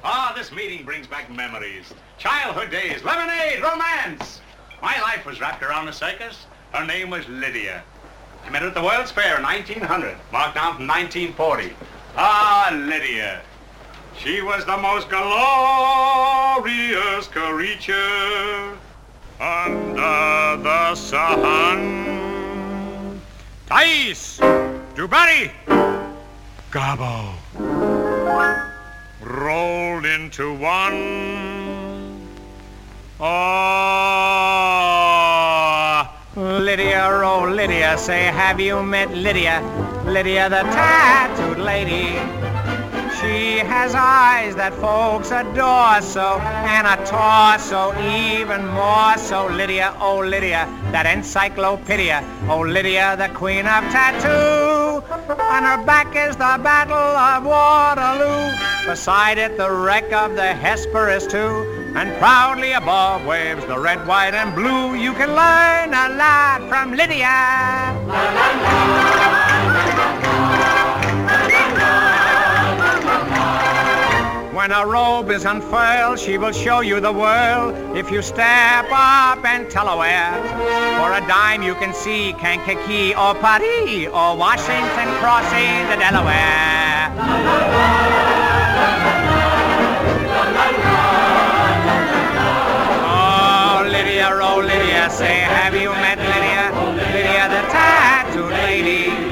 [0.03, 1.93] Ah, this meeting brings back memories.
[2.17, 4.41] Childhood days, lemonade, romance.
[4.81, 6.47] My life was wrapped around a circus.
[6.71, 7.83] Her name was Lydia.
[8.45, 11.73] I met her at the World's Fair in 1900, marked down from 1940.
[12.17, 13.41] Ah, Lydia.
[14.17, 15.27] She was the most glorious
[17.27, 18.77] creature
[19.39, 22.21] under the sun.
[23.67, 24.39] Thais!
[24.95, 25.51] Dubari!
[26.69, 27.35] Garbo!
[29.21, 32.27] rolled into one.
[33.19, 33.27] Oh,
[36.35, 39.61] Lydia, oh Lydia, say, have you met Lydia?
[40.05, 42.17] Lydia, the tattooed lady.
[43.19, 49.47] She has eyes that folks adore so, and a torso even more so.
[49.47, 52.23] Lydia, oh Lydia, that encyclopedia.
[52.49, 54.80] Oh Lydia, the queen of tattoo.
[55.09, 58.55] On her back is the battle of Waterloo.
[58.85, 61.93] Beside it, the wreck of the Hesperus too.
[61.95, 64.95] And proudly above waves the red, white, and blue.
[64.95, 67.91] You can learn a lot from Lydia.
[74.61, 79.43] when her robe is unfurled, she will show you the world if you step up
[79.43, 80.33] and tell her where.
[80.99, 87.09] For a dime you can see Kankakee or Paris or Washington crossing the Delaware.
[93.09, 96.69] Oh, Lydia, oh, Lydia, say, have you met Lydia?
[97.15, 99.30] Lydia, the tattooed lady.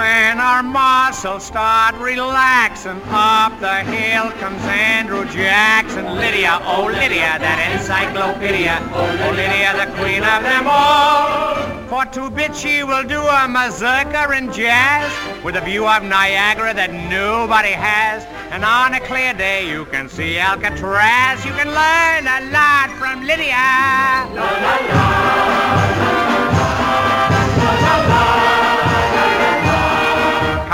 [0.00, 6.06] When our muscles start relaxing, up the hill comes Andrew Jackson.
[6.16, 8.80] Lydia, oh Lydia, that encyclopedia.
[8.94, 11.60] Oh Lydia, the queen of them all.
[11.90, 15.12] For two bits she will do a mazurka in jazz
[15.44, 18.24] with a view of Niagara that nobody has.
[18.52, 21.44] And on a clear day you can see Alcatraz.
[21.44, 23.68] You can learn a lot from Lydia.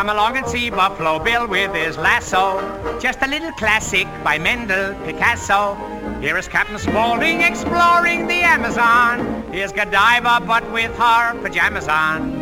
[0.06, 2.60] Come along and see Buffalo Bill with his lasso.
[3.00, 5.74] Just a little classic by Mendel Picasso.
[6.20, 9.42] Here is Captain Spaulding exploring the Amazon.
[9.52, 12.38] Here's Godiva, but with her pajamas on.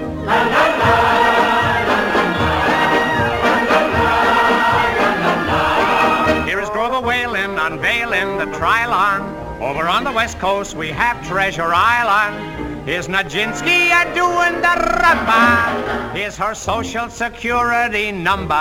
[6.47, 9.23] Here is Grover Whalen unveiling the Trilon.
[9.62, 12.74] Over on the west coast we have Treasure Island.
[12.85, 16.12] Here's Nijinsky a doing the rumba.
[16.12, 18.55] Here's her social security number.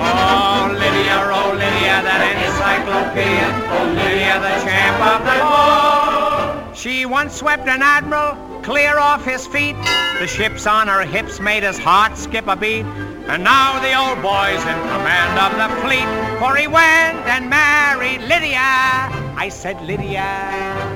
[0.00, 3.50] Oh, Lydia, oh, Lydia, that encyclopedia.
[3.66, 6.72] Oh, Lydia, the champ of them all.
[6.72, 9.74] She once swept an admiral clear off his feet.
[10.20, 12.86] The ships on her hips made his heart skip a beat.
[13.30, 16.08] And now the old boy's in command of the fleet.
[16.40, 19.12] For he went and married Lydia.
[19.36, 20.24] I said Lydia.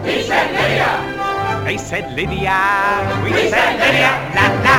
[0.03, 0.93] He said Lydia.
[1.67, 2.57] They said Lydia.
[3.23, 4.13] We, said Lydia.
[4.33, 4.77] La la.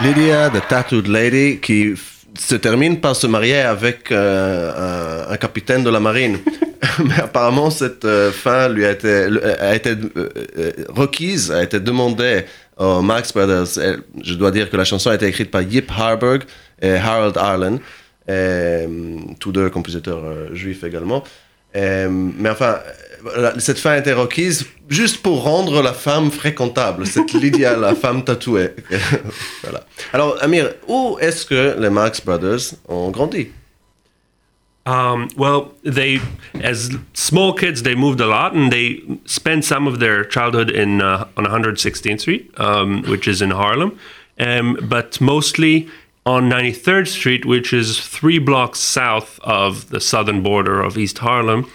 [0.00, 1.94] Lydia, the Tattooed Lady, qui
[2.38, 6.38] se termine par se marier avec euh, un, un capitaine de la marine.
[7.04, 9.26] Mais apparemment, cette euh, fin lui a été,
[9.60, 12.44] a été euh, euh, requise, a été demandée
[12.80, 13.78] aux Marx Brothers.
[13.78, 16.42] Et je dois dire que la chanson a été écrite par Yip Harburg
[16.82, 17.78] et Harold Arlen, et,
[18.30, 18.86] euh,
[19.38, 21.22] tous deux compositeurs euh, juifs également.
[21.76, 22.78] Euh, mais enfin,
[23.58, 28.24] cette fin a été requise juste pour rendre la femme fréquentable, cette Lydia, la femme
[28.24, 28.70] tatouée.
[29.62, 29.84] voilà.
[30.12, 33.50] Alors, Amir, où est-ce que les Marx Brothers ont grandi?
[34.86, 36.20] Um, well, they,
[36.54, 41.02] as small kids, they moved a lot, and they spent some of their childhood in
[41.02, 43.98] uh, on 116th Street, um, which is in Harlem,
[44.38, 45.88] um, but mostly
[46.24, 51.70] on 93rd Street, which is three blocks south of the southern border of East Harlem.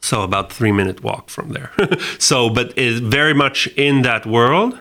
[0.00, 1.72] So about three minute walk from there.
[2.18, 4.80] so, but is very much in that world,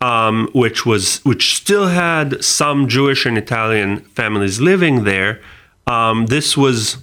[0.00, 5.40] um, which was which still had some Jewish and Italian families living there.
[5.86, 6.98] Um, this was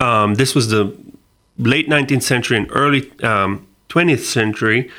[0.00, 0.96] um, this was the
[1.58, 4.90] late 19th century and early um, 20th century.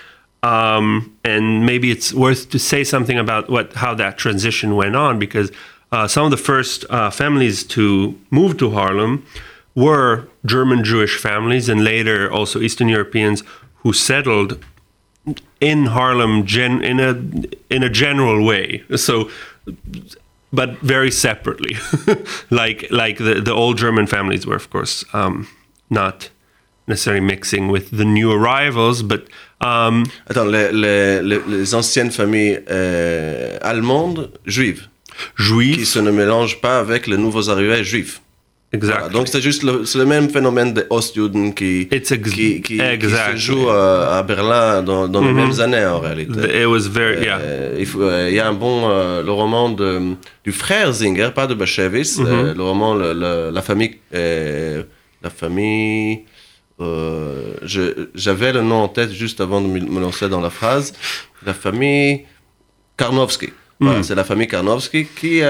[0.43, 5.17] Um, and maybe it's worth to say something about what how that transition went on
[5.17, 5.51] because
[5.91, 9.25] uh, some of the first uh, families to move to Harlem
[9.73, 13.41] were German Jewish families and later also Eastern Europeans
[13.77, 14.63] who settled
[15.61, 17.11] in Harlem gen- in a
[17.73, 18.83] in a general way.
[18.97, 19.29] So
[20.53, 21.75] but very separately.
[22.49, 25.47] like like the, the old German families were of course um,
[25.89, 26.29] not
[26.87, 29.21] necessarily mixing with the new arrivals, but
[29.61, 34.87] um, Attends, les, les- les- anciennes familles euh, allemandes juives
[35.37, 35.75] Juives.
[35.77, 38.19] qui se ne mélangent pas avec les nouveaux arrivés juifs.
[38.75, 39.13] Voilà, Exactly.
[39.13, 43.39] donc c'est juste le, le même phénomène des Ostjuden qui, qui, qui- qui exactly.
[43.39, 45.35] se joue euh, à Berlin dans, dans les Mhm.
[45.35, 46.61] mêmes années en réalité.
[46.61, 47.37] It was very yeah.
[47.39, 50.91] Euh, il, faut- euh, il y a un bon euh, le roman de, du frère
[50.91, 52.25] Zinger, pas de Bashevis, Mhm.
[52.27, 56.21] euh, le roman le- le- la famille la famille
[58.15, 60.93] j'avais le nom en tête juste avant de me lancer dans la phrase
[61.45, 62.25] la famille
[62.97, 63.49] Karnowski.
[63.79, 64.03] Voilà, Mhm.
[64.03, 65.41] c'est la famille Karnowski qui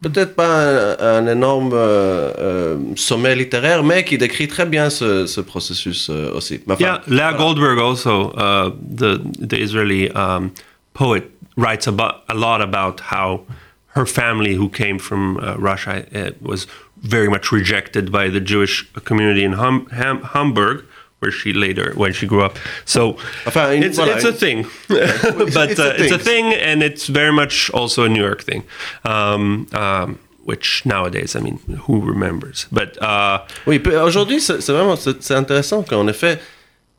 [0.00, 5.26] peut-être pas un, un énorme euh, euh, sommet littéraire, mais qui décrit très bien ce,
[5.26, 6.60] ce processus euh, aussi.
[6.68, 10.50] Enfin, Yeah, Leah Goldberg also, uh, the the Israeli um,
[10.94, 11.24] poet,
[11.56, 13.40] writes about a lot about how
[13.96, 16.66] her family, who came from uh, Russia, uh, was
[17.02, 20.84] very much rejected by the Jewish community in hum- Ham- Hamburg,
[21.20, 22.58] where she later, when she grew up.
[22.84, 23.16] So
[23.46, 26.50] Enfin, une- it's, voilà, it's a thing, but it's a uh, it's a thing.
[26.50, 28.62] thing, and it's very much also a New York thing.
[29.04, 32.66] Um, um, which nowadays, I mean, who remembers?
[32.72, 36.38] But uh, Oui, aujourd'hui, c'est vraiment c'est intéressant qu'en effet,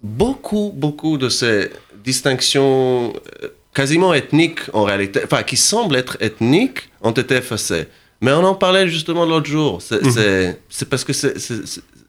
[0.04, 1.70] beaucoup, beaucoup de ces
[2.04, 3.14] distinctions
[3.44, 7.88] euh, quasiment ethniques en réalité, enfin qui semblent être ethniques, ont été effacées.
[8.22, 9.82] Mais on en parlait justement l'autre jour.
[9.82, 11.40] C'est c'est- c'est parce que c'est-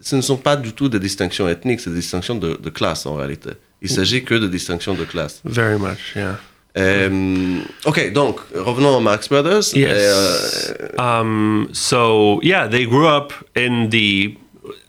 [0.01, 3.07] ce ne sont pas du tout des distinctions ethniques, c'est des distinctions de, de classe
[3.07, 3.51] en réalité.
[3.83, 5.41] Il s'agit que de distinctions de classe.
[5.45, 6.39] very much, yeah.
[6.79, 9.75] Euh, ok, donc revenons aux Marx Brothers.
[9.75, 9.91] Yes.
[9.99, 14.37] Euh, Um, so yeah, they grew up in the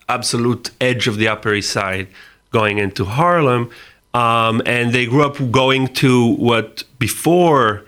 [0.08, 2.06] absolute edge of the Upper East Side,
[2.52, 3.68] going into Harlem,
[4.14, 7.82] um, and they grew up going to what before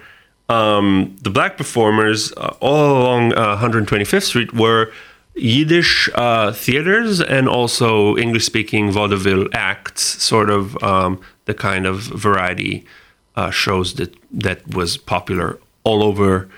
[0.49, 4.91] um, the black performers uh, all along uh, 125th Street were
[5.35, 12.87] Yiddish uh, theaters and also English-speaking vaudeville acts, sort of um, the kind of variety
[13.37, 16.49] uh, shows that that was popular all over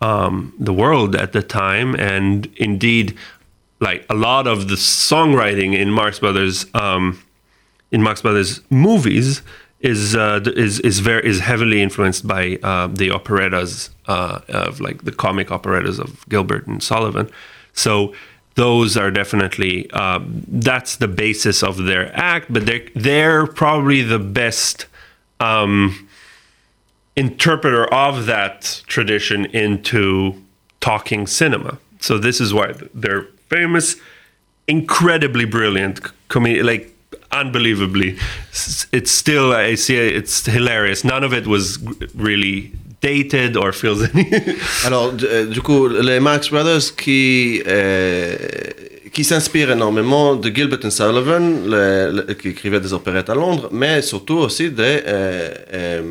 [0.00, 3.16] um, the world at the time, and indeed,
[3.80, 7.22] like a lot of the songwriting in Marx Brothers um,
[7.90, 9.42] in Marx Brothers movies
[9.80, 15.04] is uh, is is very is heavily influenced by uh, the operettas uh, of like
[15.04, 17.30] the comic operettas of Gilbert and Sullivan.
[17.74, 18.14] So
[18.54, 24.18] those are definitely um, that's the basis of their act, but they're they're probably the
[24.18, 24.86] best.
[25.40, 26.08] Um,
[27.16, 30.42] interpreter of that tradition into
[30.80, 31.78] talking cinema.
[32.00, 33.96] So this is why they're famous,
[34.66, 36.94] incredibly brilliant comedy, like
[37.30, 38.18] unbelievably.
[38.92, 41.04] It's still I see it's hilarious.
[41.04, 41.78] None of it was
[42.14, 42.72] really
[43.02, 44.26] dated or feels any.
[44.86, 48.36] Alors, euh, du coup, les Marx Brothers qui, euh,
[49.12, 53.68] qui s'inspirent énormément de Gilbert and Sullivan, le- le- qui écrivaient des opérettes à Londres,
[53.72, 56.02] mais surtout aussi des, euh, euh,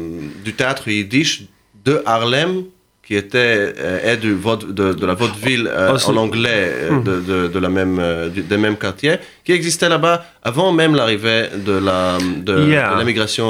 [0.43, 1.43] du théâtre yiddish
[1.85, 2.63] de Harlem,
[3.03, 3.73] qui était
[4.05, 6.09] et du vaud- de, de la vaudeville Aussi.
[6.11, 7.99] en anglais euh, de, de, de la même,
[8.33, 12.17] du- des mêmes quartiers, qui existait là-bas avant même l'arrivée de la
[12.47, 12.93] de, Yeah.
[12.93, 13.47] de l'immigration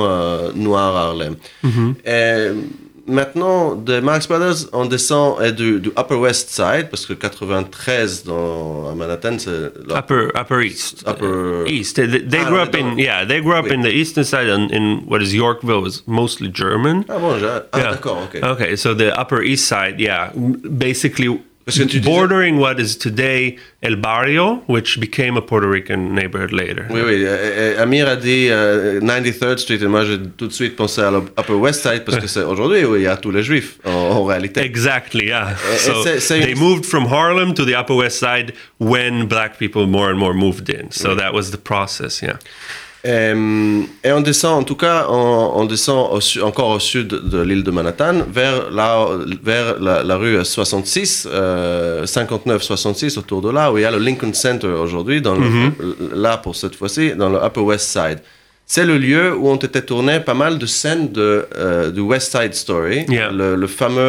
[0.55, 1.35] noire à Harlem.
[2.05, 2.47] Et
[3.07, 8.23] maintenant, de Marx Brothers, on descend et du, du Upper West Side, parce que 93
[8.23, 11.03] dans, à Manhattan, c'est upper Upper East.
[11.07, 11.95] Upper- East.
[11.95, 13.73] They, they Ah, grew up in yeah, they grew up Wait.
[13.73, 17.05] in the eastern side and in what is Yorkville was mostly German.
[17.09, 17.91] Ah bon, ah, Yeah.
[17.91, 18.43] d'accord, ok.
[18.43, 20.31] Okay, so the Upper East Side, yeah,
[20.77, 25.67] basically Parce que tu disais- bordering what is today El Barrio, which became a Puerto
[25.69, 26.85] Rican neighborhood later.
[26.89, 27.23] Oui, oui.
[27.23, 31.01] euh, euh, Amir a dit euh, 93rd Street, et moi j'ai tout de suite pensé
[31.01, 33.77] à l'Upper West Side, parce que c'est aujourd'hui où il y a tous les juifs,
[33.85, 34.61] en, en réalité.
[34.61, 35.55] Exactly, yeah.
[35.73, 39.25] et so c'est- c'est they une- moved from Harlem to the Upper West Side when
[39.27, 40.87] black people more and more moved in.
[40.91, 42.37] So that was the process, yeah.
[43.05, 47.41] Euh, et on descend, en tout cas, on, on descend au encore au sud de
[47.41, 49.07] l'île de Manhattan, vers, là,
[49.43, 53.97] vers la, la rue 66, euh, 59-66, autour de là, où il y a le
[53.97, 55.71] Lincoln Center aujourd'hui, dans le-
[56.13, 58.19] là pour cette fois-ci, dans le Upper West Side.
[58.67, 62.31] C'est le lieu où ont été tournées pas mal de scènes de, euh, du West
[62.37, 63.31] Side Story, Yeah.
[63.31, 63.99] le, le fameux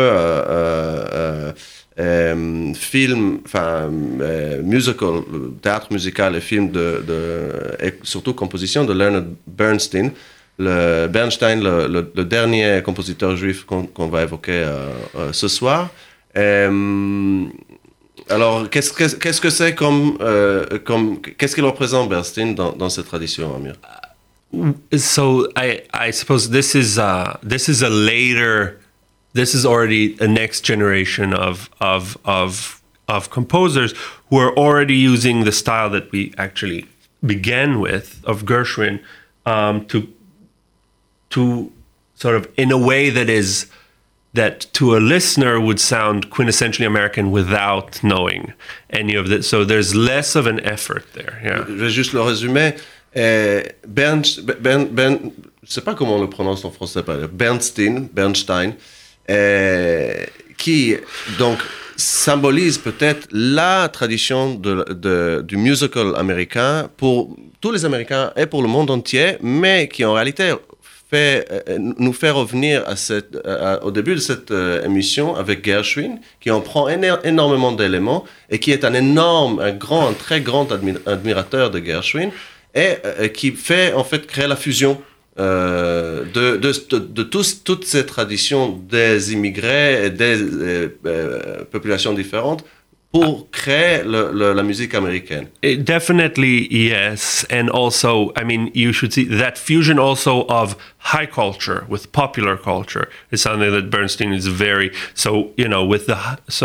[2.02, 3.88] euh, film, enfin
[4.20, 5.22] euh, musical,
[5.62, 10.10] théâtre musical et film de, de- et surtout composition de Leonard Bernstein.
[10.58, 15.90] Le Bernstein, le, dernier compositeur juif qu'on va évoquer euh, ce soir.
[18.28, 20.18] Alors, qu'est-ce que c'est comme,
[20.84, 23.74] comme qu'est-ce qu'il représente Bernstein dans, cette tradition, Amir?
[24.98, 26.98] So I suppose this is
[27.42, 28.81] this is a later
[29.32, 33.94] this is already a next generation of of of of composers
[34.30, 36.86] who are already using the style that we actually
[37.24, 39.00] began with of Gershwin
[39.46, 40.08] um, to
[41.30, 41.72] to
[42.14, 43.66] sort of in a way that is
[44.34, 48.54] that to a listener would sound quintessentially American without knowing
[48.90, 49.48] any of this.
[49.48, 51.40] So there's less of an effort there.
[51.44, 51.64] Yeah.
[51.88, 52.80] Je le résumer.
[53.14, 54.22] Euh, Bern,
[54.94, 58.74] Bern, je sais pas comment on le prononce en français, Bernstein, Bernstein,
[59.30, 60.24] euh,
[60.58, 60.96] qui
[61.38, 61.58] donc
[61.96, 68.90] symbolise peut-être la tradition du musical américain pour tous les Américains et pour le monde
[68.90, 70.52] entier, mais qui en réalité
[71.10, 72.84] fait, euh, nous fait revenir
[73.82, 78.72] au début de cette euh, émission avec Gershwin, qui en prend énormément d'éléments et qui
[78.72, 82.30] est un énorme, un grand, un très grand admi- admirateur de Gershwin
[82.74, 82.96] et
[83.34, 85.00] qui fait en fait créer la fusion
[85.38, 92.12] euh, de, de, de, tous- toutes ces traditions des immigrés et des euh, euh, populations
[92.12, 92.64] différentes
[93.12, 95.46] pour créer le- le- la musique américaine.
[95.62, 101.26] It definitely yes and also i mean you should see that fusion also of high
[101.26, 106.16] culture with popular culture is something that bernstein is very so you know with the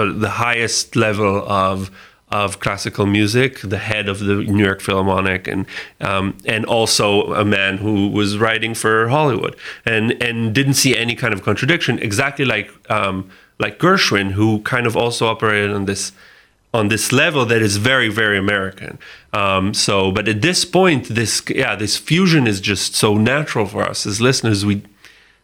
[0.01, 1.89] of the highest level of
[2.29, 5.65] of classical music the head of the new york philharmonic and
[6.01, 9.55] um, and also a man who was writing for hollywood.
[9.85, 14.85] And and didn't see any kind of contradiction exactly like um, like gershwin who kind
[14.85, 16.11] of also operated on this
[16.73, 18.99] on this level that is very very american.
[19.31, 23.83] Um, so but at this point this yeah this fusion is just so natural for
[23.83, 24.65] us as listeners.
[24.65, 24.83] We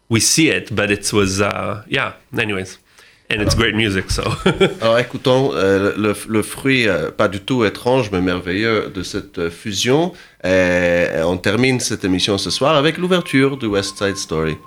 [0.09, 2.13] we see it, but it was uh, yeah.
[2.37, 2.77] Anyways,
[3.33, 4.11] and it's great music.
[4.11, 4.23] So
[4.81, 9.39] Alors écoutons euh, le, le fruit euh, pas du tout étrange mais merveilleux de cette
[9.39, 10.13] euh, fusion.
[10.43, 14.57] Et on termine cette émission ce soir avec l'ouverture de West Side Story.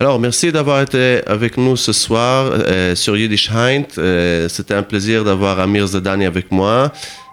[0.00, 2.52] Alors, merci d'avoir été avec nous ce soir
[2.94, 4.48] sur Yiddish Heint.
[4.48, 6.92] C'était un plaisir d'avoir Amir Zadani avec moi.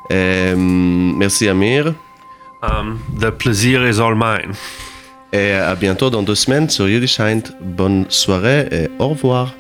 [0.10, 1.94] Merci Amir.
[2.64, 4.56] um, the plaisir is all mine.
[5.34, 7.20] Et à bientôt dans deux semaines sur Yiddish.
[7.60, 9.56] Bonne soirée et au revoir.